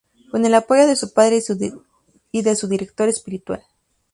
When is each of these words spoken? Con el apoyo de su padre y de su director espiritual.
Con 0.31 0.43
el 0.45 0.55
apoyo 0.55 0.87
de 0.87 0.95
su 0.95 1.13
padre 1.13 1.43
y 2.31 2.41
de 2.41 2.55
su 2.55 2.67
director 2.67 3.07
espiritual. 3.07 3.61